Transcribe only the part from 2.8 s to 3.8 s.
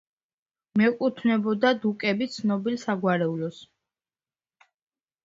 საგვარეულოს.